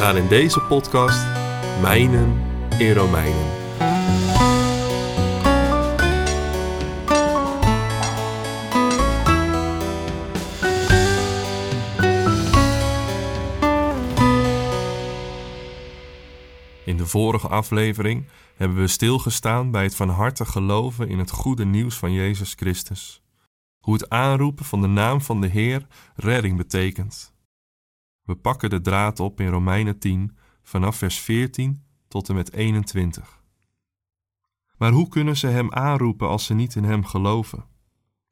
[0.00, 1.26] Gaan in deze podcast
[1.80, 2.42] mijnen
[2.78, 3.50] in Romeinen.
[16.84, 18.26] In de vorige aflevering
[18.56, 23.22] hebben we stilgestaan bij het van harte geloven in het goede nieuws van Jezus Christus.
[23.80, 27.38] Hoe het aanroepen van de naam van de Heer redding betekent.
[28.30, 33.42] We pakken de draad op in Romeinen 10 vanaf vers 14 tot en met 21.
[34.76, 37.64] Maar hoe kunnen ze Hem aanroepen als ze niet in Hem geloven?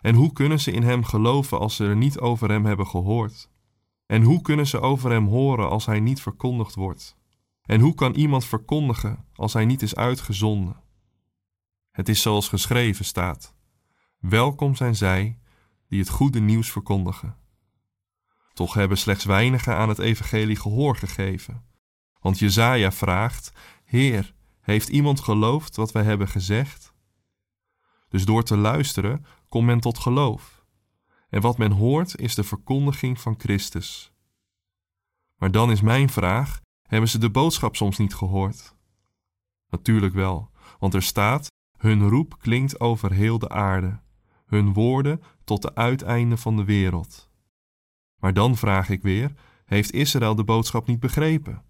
[0.00, 3.50] En hoe kunnen ze in Hem geloven als ze er niet over Hem hebben gehoord?
[4.06, 7.16] En hoe kunnen ze over Hem horen als Hij niet verkondigd wordt?
[7.62, 10.80] En hoe kan iemand verkondigen als hij niet is uitgezonden?
[11.90, 13.54] Het is zoals geschreven staat:
[14.18, 15.38] Welkom zijn zij
[15.88, 17.42] die het goede nieuws verkondigen.
[18.54, 21.64] Toch hebben slechts weinigen aan het evangelie gehoor gegeven.
[22.20, 23.52] Want Jezaja vraagt:
[23.84, 26.92] Heer, heeft iemand geloofd wat wij hebben gezegd?
[28.08, 30.64] Dus door te luisteren komt men tot geloof.
[31.28, 34.12] En wat men hoort is de verkondiging van Christus.
[35.36, 38.76] Maar dan is mijn vraag: hebben ze de boodschap soms niet gehoord?
[39.68, 41.46] Natuurlijk wel, want er staat:
[41.76, 44.00] Hun roep klinkt over heel de aarde,
[44.46, 47.32] hun woorden tot de uiteinden van de wereld.
[48.24, 49.32] Maar dan vraag ik weer:
[49.64, 51.62] Heeft Israël de boodschap niet begrepen?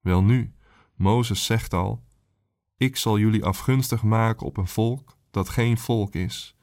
[0.00, 0.54] Wel nu,
[0.94, 2.04] Mozes zegt al:
[2.76, 6.56] Ik zal jullie afgunstig maken op een volk dat geen volk is.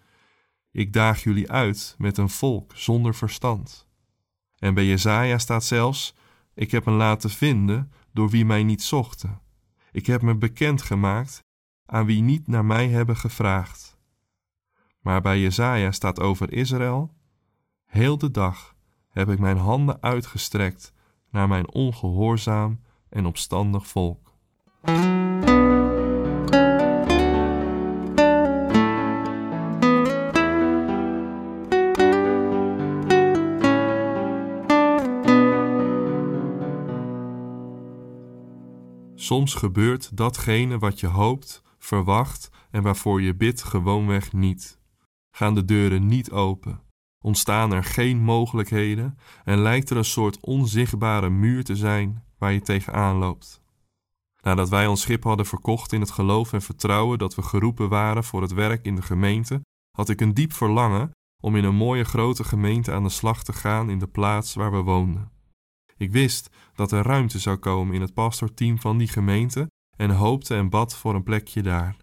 [0.72, 3.88] Ik daag jullie uit met een volk zonder verstand.
[4.56, 6.16] En bij Jezaja staat zelfs:
[6.54, 9.42] ik heb me laten vinden door wie mij niet zochten.
[9.92, 11.44] Ik heb me bekend gemaakt
[11.86, 13.98] aan wie niet naar mij hebben gevraagd.
[15.00, 17.14] Maar bij Jezaja staat over Israël:
[17.86, 18.78] Heel de dag
[19.10, 20.94] heb ik mijn handen uitgestrekt
[21.32, 24.34] naar mijn ongehoorzaam en opstandig volk.
[39.16, 44.80] Soms gebeurt datgene wat je hoopt, verwacht en waarvoor je bidt gewoonweg niet.
[45.32, 46.82] Gaan de deuren niet open,
[47.22, 52.62] ontstaan er geen mogelijkheden en lijkt er een soort onzichtbare muur te zijn waar je
[52.62, 53.62] tegenaan loopt.
[54.42, 58.24] Nadat wij ons schip hadden verkocht in het geloof en vertrouwen dat we geroepen waren
[58.24, 62.04] voor het werk in de gemeente, had ik een diep verlangen om in een mooie
[62.04, 65.32] grote gemeente aan de slag te gaan in de plaats waar we woonden.
[65.98, 70.56] Ik wist dat er ruimte zou komen in het pastorteam van die gemeente en hoopte
[70.56, 71.96] en bad voor een plekje daar.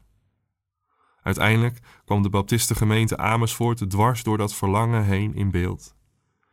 [1.27, 5.97] Uiteindelijk kwam de Baptistengemeente Amersfoort dwars door dat verlangen heen in beeld.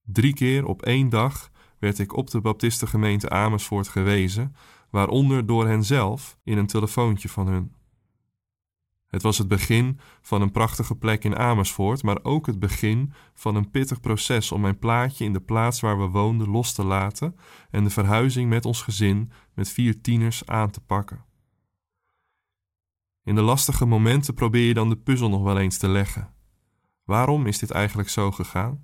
[0.04, 4.56] Drie keer op één dag werd ik op de Baptistengemeente Amersfoort gewezen,
[4.90, 7.76] waaronder door henzelf in een telefoontje van hun.
[9.08, 13.56] Het was het begin van een prachtige plek in Amersfoort, maar ook het begin van
[13.56, 17.36] een pittig proces om mijn plaatje in de plaats waar we woonden los te laten
[17.72, 21.32] en de verhuizing met ons gezin met vier tieners aan te pakken.
[23.24, 26.34] In de lastige momenten probeer je dan de puzzel nog wel eens te leggen.
[27.04, 28.84] Waarom is dit eigenlijk zo gegaan?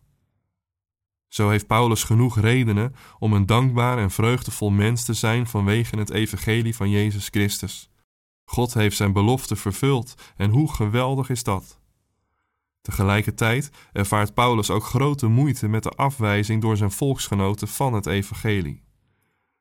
[1.27, 6.09] Zo heeft Paulus genoeg redenen om een dankbaar en vreugdevol mens te zijn vanwege het
[6.09, 7.89] evangelie van Jezus Christus.
[8.45, 11.79] God heeft zijn belofte vervuld en hoe geweldig is dat?
[12.81, 18.83] Tegelijkertijd ervaart Paulus ook grote moeite met de afwijzing door zijn volksgenoten van het evangelie.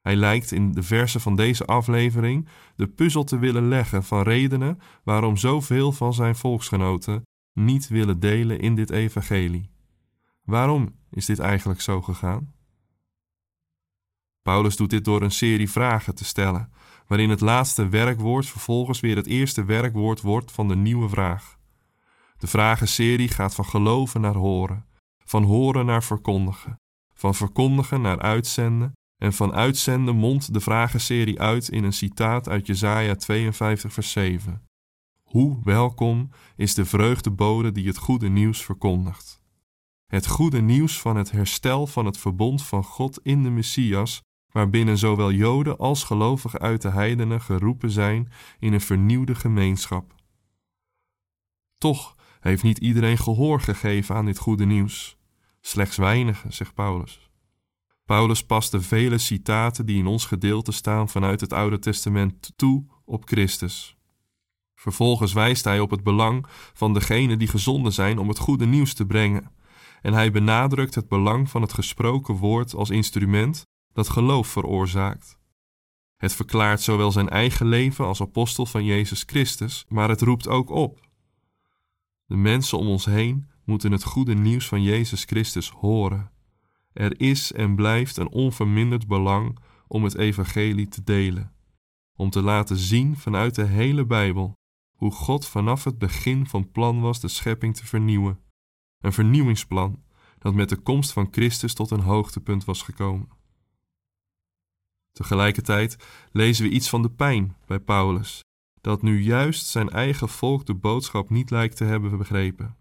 [0.01, 4.81] Hij lijkt in de versen van deze aflevering de puzzel te willen leggen van redenen
[5.03, 7.23] waarom zoveel van zijn volksgenoten
[7.53, 9.71] niet willen delen in dit evangelie.
[10.45, 12.53] Waarom is dit eigenlijk zo gegaan?
[14.43, 16.73] Paulus doet dit door een serie vragen te stellen,
[17.07, 21.59] waarin het laatste werkwoord vervolgens weer het eerste werkwoord wordt van de nieuwe vraag.
[22.39, 24.87] De vragenserie gaat van geloven naar horen,
[25.25, 26.81] van horen naar verkondigen,
[27.15, 32.67] van verkondigen naar uitzenden en van uitzenden mondt de vragenserie uit in een citaat uit
[32.67, 34.63] Jesaja 52 vers 7.
[35.23, 39.43] Hoe welkom is de vreugdebode die het goede nieuws verkondigt.
[40.07, 44.23] Het goede nieuws van het herstel van het verbond van God in de Messias,
[44.53, 50.15] waarbinnen zowel Joden als gelovigen uit de heidenen geroepen zijn in een vernieuwde gemeenschap.
[51.79, 55.19] Toch heeft niet iedereen gehoor gegeven aan dit goede nieuws.
[55.61, 57.28] Slechts weinigen, zegt Paulus.
[58.09, 62.87] Paulus past de vele citaten die in ons gedeelte staan vanuit het Oude Testament toe
[63.05, 63.97] op Christus.
[64.75, 68.95] Vervolgens wijst hij op het belang van degenen die gezonden zijn om het goede nieuws
[68.95, 69.53] te brengen.
[70.03, 75.39] En hij benadrukt het belang van het gesproken woord als instrument dat geloof veroorzaakt.
[76.17, 80.71] Het verklaart zowel zijn eigen leven als apostel van Jezus Christus, maar het roept ook
[80.71, 81.01] op.
[82.25, 86.37] De mensen om ons heen moeten het goede nieuws van Jezus Christus horen.
[86.99, 91.53] Er is en blijft een onverminderd belang om het evangelie te delen,
[92.17, 94.53] om te laten zien vanuit de hele Bijbel
[94.97, 98.41] hoe God vanaf het begin van plan was de schepping te vernieuwen.
[98.99, 100.03] Een vernieuwingsplan
[100.39, 103.29] dat met de komst van Christus tot een hoogtepunt was gekomen.
[105.13, 105.97] Tegelijkertijd
[106.33, 108.45] lezen we iets van de pijn bij Paulus,
[108.81, 112.77] dat nu juist zijn eigen volk de boodschap niet lijkt te hebben begrepen.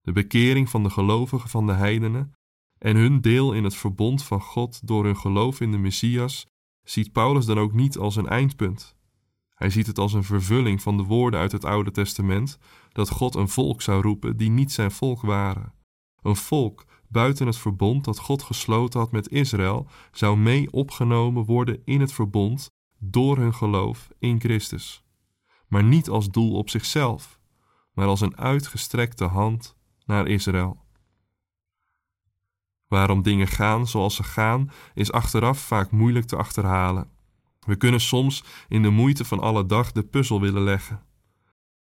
[0.00, 2.34] De bekering van de gelovigen van de heidenen
[2.84, 6.46] en hun deel in het verbond van God door hun geloof in de Messias
[6.82, 8.96] ziet Paulus dan ook niet als een eindpunt.
[9.54, 12.58] Hij ziet het als een vervulling van de woorden uit het Oude Testament
[12.92, 15.72] dat God een volk zou roepen die niet zijn volk waren.
[16.22, 21.80] Een volk buiten het verbond dat God gesloten had met Israël zou mee opgenomen worden
[21.84, 25.04] in het verbond door hun geloof in Christus.
[25.68, 27.40] Maar niet als doel op zichzelf,
[27.92, 29.76] maar als een uitgestrekte hand
[30.06, 30.83] naar Israël.
[32.94, 37.10] Waarom dingen gaan zoals ze gaan, is achteraf vaak moeilijk te achterhalen.
[37.60, 41.02] We kunnen soms in de moeite van alle dag de puzzel willen leggen.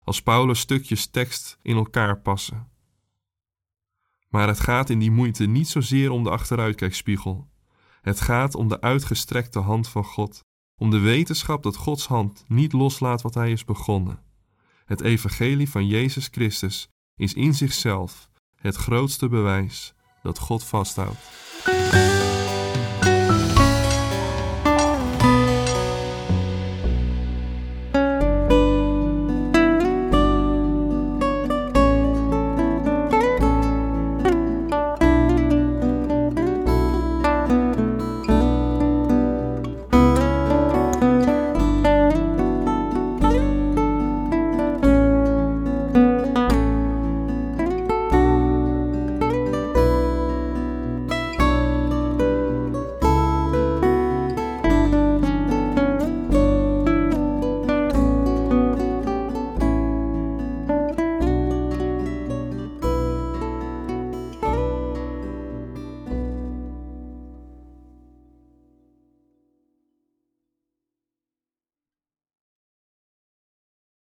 [0.03, 2.67] Als Paulus stukjes tekst in elkaar passen.
[4.29, 7.49] Maar het gaat in die moeite niet zozeer om de achteruitkijkspiegel.
[8.01, 10.39] Het gaat om de uitgestrekte hand van God,
[10.77, 14.23] om de wetenschap dat Gods hand niet loslaat wat Hij is begonnen.
[14.85, 19.93] Het evangelie van Jezus Christus is in zichzelf het grootste bewijs
[20.23, 21.17] dat God vasthoudt.